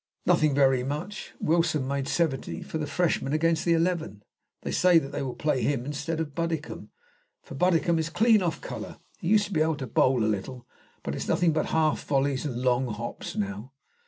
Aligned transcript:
"Nothing 0.25 0.55
very 0.55 0.83
much. 0.83 1.33
Wilson 1.39 1.87
made 1.87 2.07
70 2.07 2.63
for 2.63 2.79
the 2.79 2.87
freshmen 2.87 3.33
against 3.33 3.65
the 3.65 3.73
eleven. 3.73 4.23
They 4.63 4.71
say 4.71 4.97
that 4.97 5.09
they 5.11 5.21
will 5.21 5.35
play 5.35 5.61
him 5.61 5.85
instead 5.85 6.19
of 6.19 6.33
Buddicomb, 6.33 6.89
for 7.43 7.53
Buddicomb 7.53 7.99
is 7.99 8.09
clean 8.09 8.41
off 8.41 8.61
colour. 8.61 8.97
He 9.19 9.27
used 9.27 9.45
to 9.45 9.53
be 9.53 9.61
able 9.61 9.75
to 9.77 9.85
bowl 9.85 10.23
a 10.23 10.25
little, 10.25 10.65
but 11.03 11.13
it's 11.13 11.27
nothing 11.27 11.53
but 11.53 11.67
half 11.67 12.03
vollies 12.07 12.45
and 12.45 12.63
long 12.63 12.87
hops 12.87 13.35
now." 13.35 13.73